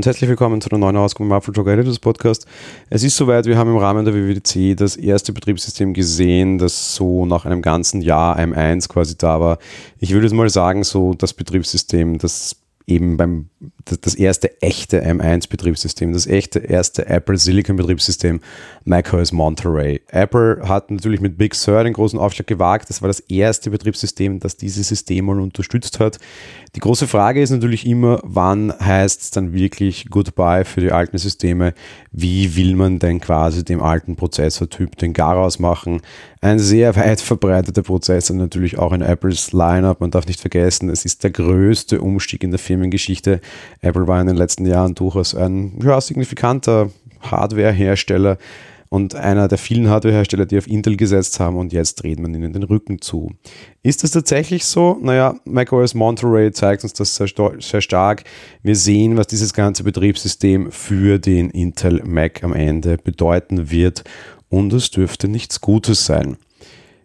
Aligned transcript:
und 0.00 0.06
herzlich 0.06 0.30
willkommen 0.30 0.62
zu 0.62 0.70
einer 0.70 0.78
neuen 0.78 0.96
Ausgabe 0.96 1.28
im 1.28 1.36
Apple 1.36 1.52
Talk 1.52 1.66
Editors 1.66 1.98
Podcast. 1.98 2.46
Es 2.88 3.02
ist 3.02 3.18
soweit, 3.18 3.44
wir 3.44 3.58
haben 3.58 3.68
im 3.68 3.76
Rahmen 3.76 4.06
der 4.06 4.14
WWDC 4.14 4.74
das 4.74 4.96
erste 4.96 5.34
Betriebssystem 5.34 5.92
gesehen, 5.92 6.56
das 6.56 6.94
so 6.94 7.26
nach 7.26 7.44
einem 7.44 7.60
ganzen 7.60 8.00
Jahr 8.00 8.38
M1 8.38 8.88
quasi 8.88 9.18
da 9.18 9.42
war. 9.42 9.58
Ich 9.98 10.12
würde 10.12 10.24
jetzt 10.24 10.32
mal 10.32 10.48
sagen, 10.48 10.84
so 10.84 11.12
das 11.12 11.34
Betriebssystem, 11.34 12.16
das 12.16 12.56
eben 12.86 13.18
beim 13.18 13.49
das 13.84 14.14
erste 14.14 14.62
echte 14.62 15.04
M1-Betriebssystem, 15.04 16.12
das 16.14 16.26
echte 16.26 16.60
erste 16.60 17.06
Apple 17.06 17.36
Silicon-Betriebssystem, 17.36 18.40
macOS 18.84 19.32
Monterey. 19.32 20.00
Apple 20.08 20.62
hat 20.66 20.90
natürlich 20.90 21.20
mit 21.20 21.36
Big 21.36 21.54
Sur 21.54 21.84
den 21.84 21.92
großen 21.92 22.18
Aufschlag 22.18 22.46
gewagt. 22.46 22.88
Das 22.88 23.02
war 23.02 23.08
das 23.08 23.20
erste 23.20 23.70
Betriebssystem, 23.70 24.40
das 24.40 24.56
dieses 24.56 24.88
System 24.88 25.26
mal 25.26 25.40
unterstützt 25.40 26.00
hat. 26.00 26.18
Die 26.74 26.80
große 26.80 27.06
Frage 27.06 27.42
ist 27.42 27.50
natürlich 27.50 27.84
immer, 27.84 28.20
wann 28.22 28.72
heißt 28.72 29.20
es 29.22 29.30
dann 29.30 29.52
wirklich 29.52 30.08
Goodbye 30.08 30.64
für 30.64 30.80
die 30.80 30.92
alten 30.92 31.18
Systeme? 31.18 31.74
Wie 32.12 32.56
will 32.56 32.76
man 32.76 32.98
denn 32.98 33.20
quasi 33.20 33.64
dem 33.64 33.82
alten 33.82 34.16
Prozessortyp 34.16 34.96
den 34.96 35.12
Garaus 35.12 35.58
machen? 35.58 36.00
Ein 36.40 36.58
sehr 36.58 36.94
weit 36.96 37.20
verbreiteter 37.20 37.82
Prozessor 37.82 38.36
natürlich 38.36 38.78
auch 38.78 38.92
in 38.92 39.02
Apples 39.02 39.52
Lineup. 39.52 40.00
Man 40.00 40.10
darf 40.10 40.26
nicht 40.26 40.40
vergessen, 40.40 40.88
es 40.88 41.04
ist 41.04 41.24
der 41.24 41.30
größte 41.30 42.00
Umstieg 42.00 42.42
in 42.44 42.52
der 42.52 42.60
Firmengeschichte. 42.60 43.40
Apple 43.80 44.06
war 44.06 44.20
in 44.20 44.26
den 44.26 44.36
letzten 44.36 44.66
Jahren 44.66 44.94
durchaus 44.94 45.34
ein 45.34 45.78
ja, 45.82 46.00
signifikanter 46.00 46.90
Hardware-Hersteller 47.20 48.38
und 48.90 49.14
einer 49.14 49.46
der 49.46 49.56
vielen 49.56 49.88
Hardware-Hersteller, 49.88 50.46
die 50.46 50.58
auf 50.58 50.66
Intel 50.66 50.96
gesetzt 50.96 51.38
haben 51.38 51.56
und 51.56 51.72
jetzt 51.72 52.02
dreht 52.02 52.18
man 52.18 52.34
ihnen 52.34 52.52
den 52.52 52.64
Rücken 52.64 53.00
zu. 53.00 53.30
Ist 53.82 54.02
das 54.02 54.10
tatsächlich 54.10 54.64
so? 54.64 54.98
Naja, 55.00 55.36
macOS 55.44 55.94
Monterey 55.94 56.50
zeigt 56.50 56.82
uns 56.82 56.92
das 56.92 57.14
sehr, 57.14 57.28
sehr, 57.60 57.80
stark. 57.80 58.24
Wir 58.62 58.74
sehen, 58.74 59.16
was 59.16 59.28
dieses 59.28 59.54
ganze 59.54 59.84
Betriebssystem 59.84 60.72
für 60.72 61.18
den 61.18 61.50
Intel 61.50 62.02
Mac 62.04 62.42
am 62.42 62.52
Ende 62.52 62.98
bedeuten 62.98 63.70
wird 63.70 64.02
und 64.48 64.72
es 64.72 64.90
dürfte 64.90 65.28
nichts 65.28 65.60
Gutes 65.60 66.04
sein. 66.04 66.36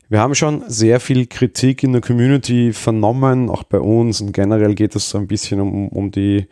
Wir 0.08 0.20
haben 0.20 0.36
schon 0.36 0.64
sehr 0.68 1.00
viel 1.00 1.26
Kritik 1.26 1.82
in 1.82 1.92
der 1.92 2.02
Community 2.02 2.74
vernommen, 2.74 3.50
auch 3.50 3.64
bei 3.64 3.80
uns 3.80 4.22
und 4.22 4.34
generell 4.34 4.76
geht 4.76 4.96
es 4.96 5.10
so 5.10 5.18
ein 5.18 5.28
bisschen 5.28 5.60
um, 5.60 5.88
um 5.90 6.12
die 6.12 6.48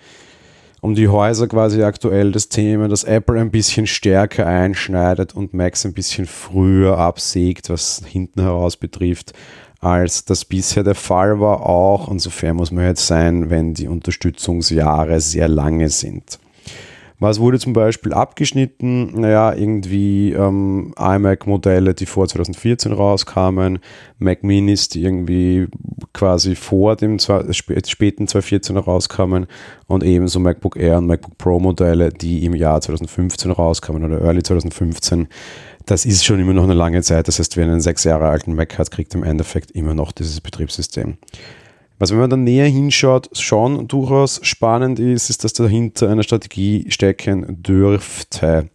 um 0.81 0.95
die 0.95 1.07
Häuser 1.07 1.47
quasi 1.47 1.81
aktuell 1.81 2.33
das 2.33 2.49
Thema, 2.49 2.89
dass 2.89 3.05
Apple 3.05 3.39
ein 3.39 3.51
bisschen 3.51 3.87
stärker 3.87 4.45
einschneidet 4.45 5.33
und 5.33 5.53
Macs 5.53 5.85
ein 5.85 5.93
bisschen 5.93 6.25
früher 6.25 6.97
absägt, 6.97 7.69
was 7.69 8.01
hinten 8.05 8.41
heraus 8.41 8.75
betrifft, 8.75 9.31
als 9.79 10.25
das 10.25 10.43
bisher 10.43 10.83
der 10.83 10.95
Fall 10.95 11.39
war 11.39 11.65
auch. 11.65 12.11
Insofern 12.11 12.57
muss 12.57 12.71
man 12.71 12.83
jetzt 12.83 13.07
sein, 13.07 13.49
wenn 13.49 13.73
die 13.73 13.87
Unterstützungsjahre 13.87 15.21
sehr 15.21 15.47
lange 15.47 15.87
sind. 15.87 16.37
Was 17.23 17.39
wurde 17.39 17.57
zum 17.57 17.71
Beispiel 17.71 18.11
abgeschnitten? 18.11 19.21
Naja, 19.21 19.53
irgendwie 19.53 20.33
ähm, 20.33 20.93
iMac-Modelle, 20.99 21.93
die 21.93 22.05
vor 22.05 22.27
2014 22.27 22.91
rauskamen, 22.91 23.79
Mac 24.19 24.43
Minis, 24.43 24.89
die 24.89 25.03
irgendwie 25.03 25.69
quasi 26.11 26.55
vor 26.55 26.97
dem 26.97 27.19
späten 27.19 28.27
2014 28.27 28.75
rauskamen 28.75 29.47
und 29.87 30.03
ebenso 30.03 30.41
MacBook 30.41 30.75
Air 30.75 30.97
und 30.97 31.07
MacBook 31.07 31.37
Pro 31.37 31.61
Modelle, 31.61 32.09
die 32.09 32.43
im 32.43 32.55
Jahr 32.55 32.81
2015 32.81 33.51
rauskamen 33.51 34.03
oder 34.03 34.19
Early 34.19 34.43
2015. 34.43 35.29
Das 35.85 36.03
ist 36.03 36.25
schon 36.25 36.41
immer 36.41 36.51
noch 36.51 36.65
eine 36.65 36.73
lange 36.73 37.03
Zeit. 37.03 37.29
Das 37.29 37.39
heißt, 37.39 37.55
wer 37.55 37.63
einen 37.63 37.79
sechs 37.79 38.03
Jahre 38.03 38.27
alten 38.27 38.53
Mac 38.53 38.77
hat, 38.77 38.91
kriegt 38.91 39.15
im 39.15 39.23
Endeffekt 39.23 39.71
immer 39.71 39.93
noch 39.93 40.11
dieses 40.11 40.41
Betriebssystem. 40.41 41.15
Was, 41.99 42.11
wenn 42.11 42.19
man 42.19 42.29
dann 42.29 42.43
näher 42.43 42.67
hinschaut, 42.67 43.29
schon 43.37 43.87
durchaus 43.87 44.39
spannend 44.43 44.99
ist, 44.99 45.29
ist, 45.29 45.43
dass 45.43 45.53
dahinter 45.53 46.09
eine 46.09 46.23
Strategie 46.23 46.85
stecken 46.89 47.61
dürfte. 47.61 48.69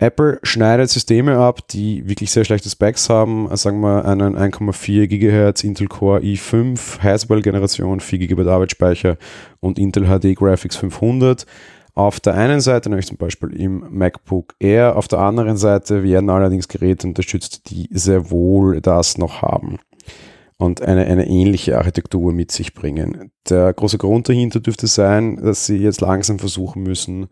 Apple 0.00 0.38
schneidet 0.44 0.90
Systeme 0.90 1.38
ab, 1.38 1.66
die 1.68 2.08
wirklich 2.08 2.30
sehr 2.30 2.44
schlechte 2.44 2.70
Specs 2.70 3.10
haben. 3.10 3.48
Sagen 3.56 3.80
wir 3.80 4.04
einen 4.04 4.36
1,4 4.36 5.08
GHz 5.08 5.64
Intel 5.64 5.88
Core 5.88 6.20
i5 6.20 7.00
Haswell-Generation, 7.00 7.98
4 7.98 8.18
GB 8.20 8.48
Arbeitsspeicher 8.48 9.16
und 9.58 9.78
Intel 9.78 10.06
HD 10.06 10.36
Graphics 10.36 10.76
500. 10.76 11.46
Auf 11.94 12.20
der 12.20 12.34
einen 12.34 12.60
Seite, 12.60 12.90
nämlich 12.90 13.08
zum 13.08 13.16
Beispiel 13.16 13.50
im 13.60 13.84
MacBook 13.90 14.54
Air, 14.60 14.94
auf 14.94 15.08
der 15.08 15.18
anderen 15.18 15.56
Seite 15.56 16.04
werden 16.04 16.30
allerdings 16.30 16.68
Geräte 16.68 17.08
unterstützt, 17.08 17.68
die 17.70 17.88
sehr 17.90 18.30
wohl 18.30 18.80
das 18.80 19.18
noch 19.18 19.42
haben 19.42 19.80
und 20.58 20.82
eine, 20.82 21.06
eine 21.06 21.26
ähnliche 21.28 21.78
Architektur 21.78 22.32
mit 22.32 22.50
sich 22.50 22.74
bringen. 22.74 23.30
Der 23.48 23.72
große 23.72 23.98
Grund 23.98 24.28
dahinter 24.28 24.60
dürfte 24.60 24.88
sein, 24.88 25.36
dass 25.36 25.66
sie 25.66 25.76
jetzt 25.76 26.00
langsam 26.00 26.38
versuchen 26.38 26.82
müssen, 26.82 27.28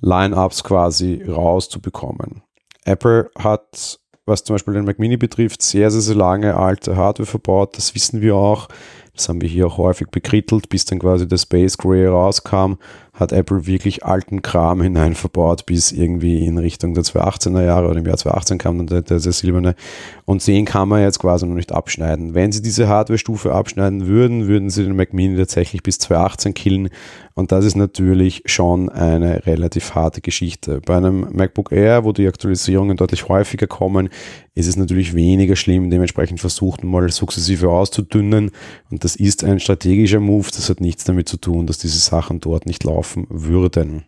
Line-Ups 0.00 0.64
quasi 0.64 1.22
rauszubekommen. 1.26 2.42
Apple 2.84 3.30
hat, 3.38 4.00
was 4.26 4.44
zum 4.44 4.54
Beispiel 4.54 4.74
den 4.74 4.84
Mac 4.84 4.98
Mini 4.98 5.16
betrifft, 5.16 5.62
sehr, 5.62 5.90
sehr, 5.90 6.00
sehr 6.00 6.16
lange 6.16 6.56
alte 6.56 6.96
Hardware 6.96 7.26
verbaut. 7.26 7.76
Das 7.78 7.94
wissen 7.94 8.20
wir 8.20 8.34
auch. 8.34 8.68
Das 9.14 9.28
haben 9.28 9.40
wir 9.40 9.48
hier 9.48 9.68
auch 9.68 9.78
häufig 9.78 10.08
bekrittelt, 10.08 10.68
bis 10.68 10.84
dann 10.84 10.98
quasi 10.98 11.28
der 11.28 11.38
Space 11.38 11.78
Gray 11.78 12.06
rauskam 12.06 12.74
hat 13.14 13.32
Apple 13.32 13.66
wirklich 13.66 14.04
alten 14.04 14.42
Kram 14.42 14.82
hinein 14.82 15.14
verbaut, 15.14 15.66
bis 15.66 15.92
irgendwie 15.92 16.44
in 16.44 16.58
Richtung 16.58 16.94
der 16.94 17.04
2018er 17.04 17.64
Jahre 17.64 17.88
oder 17.88 18.00
im 18.00 18.06
Jahr 18.06 18.16
2018 18.16 18.58
kam 18.58 18.78
dann 18.78 18.86
der, 18.88 19.02
der, 19.02 19.20
der 19.20 19.32
silberne. 19.32 19.76
Und 20.24 20.44
den 20.46 20.64
kann 20.64 20.88
man 20.88 21.00
jetzt 21.00 21.20
quasi 21.20 21.46
noch 21.46 21.54
nicht 21.54 21.70
abschneiden. 21.70 22.34
Wenn 22.34 22.50
sie 22.50 22.60
diese 22.60 22.88
Hardware-Stufe 22.88 23.52
abschneiden 23.52 24.08
würden, 24.08 24.48
würden 24.48 24.68
sie 24.68 24.82
den 24.82 24.96
Mac 24.96 25.12
Mini 25.12 25.36
tatsächlich 25.36 25.82
bis 25.84 25.98
2018 25.98 26.54
killen. 26.54 26.88
Und 27.34 27.52
das 27.52 27.64
ist 27.64 27.76
natürlich 27.76 28.42
schon 28.46 28.88
eine 28.88 29.46
relativ 29.46 29.94
harte 29.94 30.20
Geschichte. 30.20 30.80
Bei 30.84 30.96
einem 30.96 31.28
MacBook 31.32 31.72
Air, 31.72 32.04
wo 32.04 32.12
die 32.12 32.26
Aktualisierungen 32.26 32.96
deutlich 32.96 33.28
häufiger 33.28 33.66
kommen, 33.66 34.08
ist 34.54 34.68
es 34.68 34.76
natürlich 34.76 35.14
weniger 35.14 35.56
schlimm. 35.56 35.90
Dementsprechend 35.90 36.40
versucht 36.40 36.84
man 36.84 36.92
mal 36.92 37.10
sukzessive 37.10 37.70
auszudünnen. 37.70 38.52
Und 38.90 39.04
das 39.04 39.16
ist 39.16 39.42
ein 39.42 39.58
strategischer 39.58 40.20
Move. 40.20 40.48
Das 40.54 40.70
hat 40.70 40.80
nichts 40.80 41.04
damit 41.04 41.28
zu 41.28 41.36
tun, 41.36 41.66
dass 41.66 41.78
diese 41.78 41.98
Sachen 41.98 42.40
dort 42.40 42.66
nicht 42.66 42.84
laufen 42.84 43.03
laufen 43.04 43.26
würden. 43.28 44.04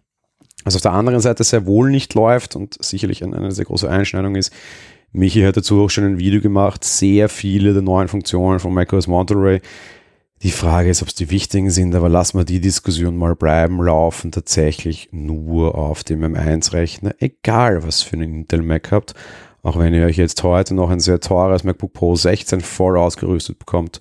Was 0.65 0.75
auf 0.75 0.83
der 0.83 0.93
anderen 0.93 1.21
Seite 1.21 1.45
sehr 1.45 1.67
wohl 1.67 1.91
nicht 1.91 2.15
läuft 2.15 2.57
und 2.57 2.83
sicherlich 2.83 3.23
eine 3.23 3.53
sehr 3.53 3.67
große 3.67 3.89
Einschneidung 3.89 4.35
ist, 4.35 4.53
Michi 5.13 5.43
hat 5.43 5.57
dazu 5.57 5.83
auch 5.83 5.91
schon 5.91 6.05
ein 6.05 6.19
Video 6.19 6.41
gemacht, 6.41 6.83
sehr 6.83 7.29
viele 7.29 7.73
der 7.73 7.83
neuen 7.83 8.09
Funktionen 8.09 8.59
von 8.59 8.75
macOS 8.75 9.07
Monterey. 9.07 9.61
Die 10.43 10.51
Frage 10.51 10.91
ist, 10.91 11.01
ob 11.03 11.09
es 11.09 11.15
die 11.15 11.31
wichtigen 11.31 11.71
sind, 11.71 11.95
aber 11.95 12.09
lassen 12.09 12.39
wir 12.39 12.45
die 12.45 12.61
Diskussion 12.61 13.17
mal 13.17 13.37
bleiben, 13.37 13.83
laufen 13.83 14.33
tatsächlich 14.33 15.09
nur 15.13 15.77
auf 15.77 16.05
dem 16.05 16.23
M1-Rechner, 16.23 17.15
egal 17.21 17.87
was 17.87 18.03
für 18.03 18.17
einen 18.17 18.35
Intel 18.41 18.63
Mac 18.63 18.91
habt. 18.91 19.15
Auch 19.63 19.79
wenn 19.79 19.95
ihr 19.95 20.05
euch 20.05 20.17
jetzt 20.17 20.43
heute 20.43 20.75
noch 20.75 20.91
ein 20.91 21.01
sehr 21.01 21.21
teures 21.21 21.65
MacBook 21.65 21.93
Pro 21.93 22.17
16 22.17 22.61
voll 22.61 22.99
ausgerüstet 22.99 23.59
bekommt, 23.59 24.01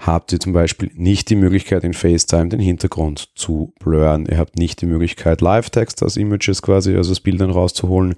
habt 0.00 0.32
ihr 0.32 0.40
zum 0.40 0.52
Beispiel 0.52 0.90
nicht 0.94 1.28
die 1.30 1.36
Möglichkeit 1.36 1.84
in 1.84 1.92
FaceTime 1.92 2.48
den 2.48 2.60
Hintergrund 2.60 3.28
zu 3.34 3.74
blurren. 3.78 4.26
Ihr 4.26 4.38
habt 4.38 4.56
nicht 4.56 4.80
die 4.80 4.86
Möglichkeit 4.86 5.40
Live-Text 5.40 6.02
aus 6.02 6.16
Images 6.16 6.62
quasi, 6.62 6.96
also 6.96 7.12
aus 7.12 7.20
Bildern 7.20 7.50
rauszuholen 7.50 8.14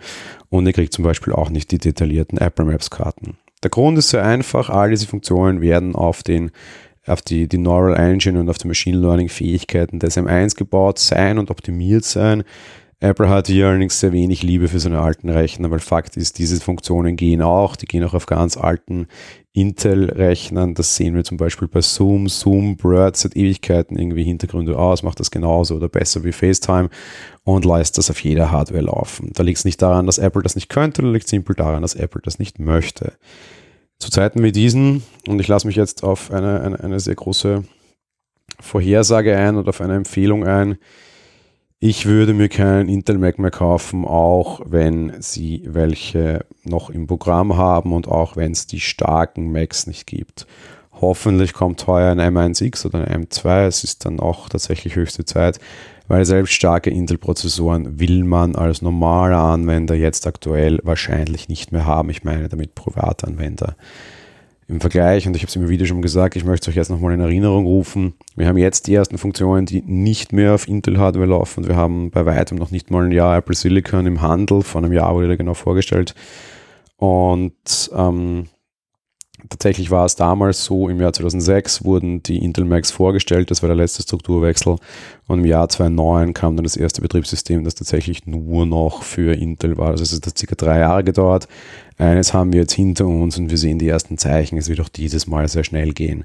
und 0.49 0.67
ihr 0.67 0.73
kriegt 0.73 0.93
zum 0.93 1.05
Beispiel 1.05 1.33
auch 1.33 1.51
nicht 1.51 1.71
die 1.73 1.79
detaillierten 1.79 2.39
Apple 2.39 2.65
Maps 2.65 2.91
Karten. 2.91 3.37
Der 3.63 3.71
Grund 3.71 3.99
ist 3.99 4.11
sehr 4.11 4.25
einfach, 4.25 4.71
all 4.71 4.91
diese 4.91 5.07
Funktionen 5.07 5.61
werden 5.61 5.95
auf 5.95 6.23
den 6.23 6.51
auf 7.05 7.21
die, 7.21 7.49
die 7.49 7.59
Neural 7.59 7.97
Engine 7.97 8.39
und 8.39 8.49
auf 8.49 8.59
die 8.59 8.69
Machine 8.69 8.97
Learning 8.99 9.29
Fähigkeiten 9.29 9.99
des 9.99 10.17
M1 10.17 10.57
gebaut 10.57 11.01
sein 11.01 11.39
und 11.39 11.51
optimiert 11.51 12.05
sein. 12.05 12.45
Apple 13.03 13.29
hat 13.29 13.49
hier 13.49 13.67
allerdings 13.67 13.99
sehr 13.99 14.13
wenig 14.13 14.45
Liebe 14.45 14.69
für 14.69 14.79
seine 14.79 15.01
alten 15.01 15.29
Rechner, 15.29 15.73
weil 15.73 15.81
Fakt 15.81 16.17
ist, 16.17 16.39
diese 16.39 16.61
Funktionen 16.61 17.17
gehen 17.17 17.43
auch, 17.43 17.75
die 17.75 17.87
gehen 17.87 18.05
auch 18.05 18.15
auf 18.15 18.27
ganz 18.27 18.57
alten 18.57 19.09
Intel-Rechnern. 19.53 20.75
Das 20.75 20.95
sehen 20.95 21.17
wir 21.17 21.25
zum 21.25 21.37
Beispiel 21.37 21.67
bei 21.67 21.81
Zoom. 21.81 22.29
Zoom 22.29 22.77
blurrt 22.77 23.17
seit 23.17 23.35
Ewigkeiten 23.35 23.99
irgendwie 23.99 24.23
Hintergründe 24.23 24.79
aus, 24.79 25.03
macht 25.03 25.19
das 25.19 25.33
genauso 25.33 25.75
oder 25.75 25.89
besser 25.89 26.23
wie 26.23 26.31
FaceTime 26.31 26.91
und 27.43 27.65
lässt 27.65 27.99
das 27.99 28.09
auf 28.09 28.23
jeder 28.23 28.53
Hardware 28.53 28.83
laufen. 28.83 29.33
Da 29.35 29.43
liegt 29.43 29.59
es 29.59 29.65
nicht 29.65 29.83
daran, 29.83 30.07
dass 30.07 30.19
Apple 30.19 30.43
das 30.43 30.55
nicht 30.55 30.69
könnte, 30.69 31.03
da 31.03 31.09
liegt 31.09 31.25
es 31.25 31.31
simpel 31.31 31.57
daran, 31.57 31.83
dass 31.83 31.97
Apple 31.97 32.23
das 32.23 32.39
nicht 32.39 32.61
möchte. 32.61 33.15
Zu 33.99 34.11
Zeiten 34.11 34.45
wie 34.45 34.53
diesen, 34.53 35.03
und 35.27 35.41
ich 35.41 35.49
lasse 35.49 35.67
mich 35.67 35.75
jetzt 35.75 36.05
auf 36.05 36.31
eine, 36.31 36.61
eine, 36.61 36.79
eine 36.79 37.01
sehr 37.01 37.17
große 37.17 37.65
Vorhersage 38.61 39.37
ein 39.37 39.57
oder 39.57 39.71
auf 39.71 39.81
eine 39.81 39.97
Empfehlung 39.97 40.47
ein, 40.47 40.79
ich 41.85 42.07
würde 42.07 42.33
mir 42.33 42.49
keinen 42.49 42.89
Intel 42.89 43.19
Mac 43.19 43.41
mehr 43.41 43.51
kaufen, 43.51 44.05
auch 44.05 44.61
wenn 44.65 45.21
sie 45.21 45.65
welche 45.67 46.47
noch 46.63 46.91
im 46.91 47.09
Programm 47.09 47.57
haben 47.57 47.93
und 47.93 48.07
auch 48.07 48.37
wenn 48.37 48.53
es 48.53 48.69
die 48.69 48.79
starken 48.79 49.51
Macs 49.51 49.89
nicht 49.89 50.07
gibt. 50.07 50.47
Hoffentlich 51.01 51.53
kommt 51.53 51.85
heuer 51.89 52.13
ein 52.13 52.21
M1X 52.21 52.87
oder 52.87 53.05
ein 53.05 53.27
M2. 53.27 53.67
Es 53.67 53.83
ist 53.83 54.05
dann 54.05 54.21
auch 54.21 54.49
tatsächlich 54.49 54.95
höchste 54.95 55.25
Zeit, 55.25 55.59
weil 56.07 56.25
selbst 56.25 56.53
starke 56.53 56.91
Intel-Prozessoren 56.91 57.99
will 57.99 58.23
man 58.23 58.55
als 58.55 58.81
normaler 58.81 59.39
Anwender 59.39 59.97
jetzt 59.97 60.29
aktuell 60.29 60.79
wahrscheinlich 60.85 61.49
nicht 61.49 61.73
mehr 61.73 61.85
haben. 61.85 62.11
Ich 62.11 62.23
meine 62.23 62.49
damit 62.49 62.77
Privatanwender. 62.77 63.75
Im 64.69 64.81
Vergleich, 64.81 65.27
und 65.27 65.37
ich 65.37 65.43
habe 65.43 65.49
es 65.49 65.57
im 65.57 65.69
Video 65.69 65.87
schon 65.87 66.03
gesagt, 66.03 66.37
ich 66.37 66.45
möchte 66.45 66.65
es 66.65 66.69
euch 66.69 66.77
jetzt 66.77 66.91
nochmal 66.91 67.13
in 67.13 67.21
Erinnerung 67.21 67.67
rufen. 67.67 68.15
Wir 68.37 68.47
haben 68.47 68.57
jetzt 68.57 68.87
die 68.87 68.95
ersten 68.95 69.19
Funktionen, 69.19 69.67
die 69.67 69.83
nicht 69.83 70.33
mehr 70.33 70.55
auf 70.55 70.69
Intel-Hardware 70.69 71.27
laufen. 71.27 71.67
Wir 71.67 71.77
haben 71.77 72.11
bei 72.11 72.25
weitem 72.25 72.59
noch 72.59 72.71
nicht 72.71 72.91
mal 72.91 73.05
ein 73.05 73.13
Jahr 73.13 73.37
Apple 73.37 73.57
Silicon 73.57 74.07
im 74.07 74.23
Handel. 74.23 74.63
Vor 74.63 74.83
einem 74.83 74.93
Jahr 74.93 75.15
wurde 75.15 75.29
da 75.29 75.37
genau 75.37 75.55
vorgestellt. 75.55 76.15
Und 76.97 77.91
ähm, 77.95 78.47
Tatsächlich 79.49 79.91
war 79.91 80.05
es 80.05 80.17
damals 80.17 80.65
so, 80.65 80.89
im 80.89 81.01
Jahr 81.01 81.13
2006 81.13 81.85
wurden 81.85 82.23
die 82.23 82.39
Intel 82.39 82.65
Macs 82.65 82.91
vorgestellt, 82.91 83.51
das 83.51 83.63
war 83.63 83.69
der 83.69 83.77
letzte 83.77 84.03
Strukturwechsel. 84.03 84.77
Und 85.27 85.41
im 85.41 85.45
Jahr 85.45 85.69
2009 85.69 86.33
kam 86.33 86.57
dann 86.57 86.65
das 86.65 86.77
erste 86.77 87.03
Betriebssystem, 87.03 87.65
das 87.65 87.75
tatsächlich 87.75 88.27
nur 88.27 88.67
noch 88.67 89.03
für 89.03 89.35
Intel 89.35 89.77
war. 89.79 89.89
Also 89.89 90.05
es 90.05 90.13
hat 90.15 90.39
circa 90.39 90.55
drei 90.55 90.79
Jahre 90.81 91.05
gedauert. 91.05 91.49
Eines 91.99 92.33
haben 92.33 92.53
wir 92.53 92.61
jetzt 92.61 92.73
hinter 92.73 93.07
uns 93.07 93.37
und 93.39 93.51
wir 93.51 93.59
sehen 93.59 93.79
die 93.79 93.89
ersten 93.89 94.19
Zeichen. 94.19 94.59
Es 94.59 94.69
wird 94.69 94.81
auch 94.81 94.89
dieses 94.89 95.27
Mal 95.27 95.49
sehr 95.49 95.65
schnell 95.65 95.93
gehen. 95.93 96.25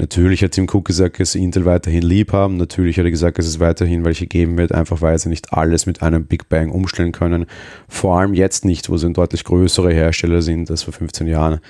Natürlich 0.00 0.42
hat 0.42 0.52
Tim 0.52 0.66
Cook 0.66 0.86
gesagt, 0.86 1.20
dass 1.20 1.32
sie 1.32 1.44
Intel 1.44 1.66
weiterhin 1.66 2.02
lieb 2.02 2.32
haben. 2.32 2.56
Natürlich 2.56 2.98
hat 2.98 3.04
er 3.04 3.10
gesagt, 3.10 3.38
dass 3.38 3.46
es 3.46 3.60
weiterhin 3.60 4.02
welche 4.02 4.26
geben 4.26 4.56
wird, 4.56 4.72
einfach 4.72 5.02
weil 5.02 5.18
sie 5.18 5.28
nicht 5.28 5.52
alles 5.52 5.84
mit 5.84 6.00
einem 6.02 6.24
Big 6.24 6.48
Bang 6.48 6.70
umstellen 6.70 7.12
können. 7.12 7.44
Vor 7.86 8.18
allem 8.18 8.32
jetzt 8.32 8.64
nicht, 8.64 8.88
wo 8.88 8.96
sie 8.96 9.06
ein 9.06 9.14
deutlich 9.14 9.44
größere 9.44 9.92
Hersteller 9.92 10.40
sind 10.40 10.70
als 10.70 10.84
vor 10.84 10.94
15 10.94 11.26
Jahren. 11.26 11.60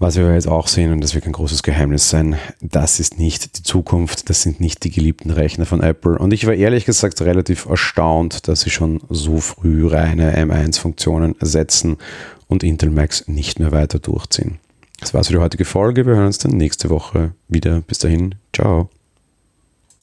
Was 0.00 0.16
wir 0.16 0.32
jetzt 0.32 0.48
auch 0.48 0.66
sehen, 0.66 0.92
und 0.92 1.02
das 1.02 1.14
wird 1.14 1.24
kein 1.24 1.34
großes 1.34 1.62
Geheimnis 1.62 2.08
sein, 2.08 2.36
das 2.62 3.00
ist 3.00 3.18
nicht 3.18 3.58
die 3.58 3.62
Zukunft, 3.62 4.30
das 4.30 4.40
sind 4.40 4.58
nicht 4.58 4.82
die 4.82 4.90
geliebten 4.90 5.30
Rechner 5.30 5.66
von 5.66 5.82
Apple. 5.82 6.18
Und 6.18 6.32
ich 6.32 6.46
war 6.46 6.54
ehrlich 6.54 6.86
gesagt 6.86 7.20
relativ 7.20 7.66
erstaunt, 7.66 8.48
dass 8.48 8.62
sie 8.62 8.70
schon 8.70 9.02
so 9.10 9.40
früh 9.40 9.86
reine 9.86 10.34
M1-Funktionen 10.42 11.38
ersetzen 11.38 11.98
und 12.48 12.62
Intel 12.62 12.88
Macs 12.88 13.28
nicht 13.28 13.60
mehr 13.60 13.72
weiter 13.72 13.98
durchziehen. 13.98 14.58
Das 15.00 15.12
war's 15.12 15.26
für 15.26 15.34
die 15.34 15.38
heutige 15.38 15.66
Folge. 15.66 16.06
Wir 16.06 16.14
hören 16.14 16.26
uns 16.26 16.38
dann 16.38 16.52
nächste 16.52 16.88
Woche 16.88 17.32
wieder. 17.48 17.82
Bis 17.82 17.98
dahin, 17.98 18.36
ciao. 18.54 18.88